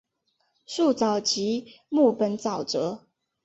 [0.65, 3.05] 树沼即木本沼泽。